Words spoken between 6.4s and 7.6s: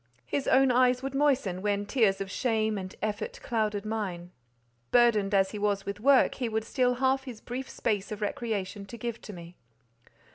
would steal half his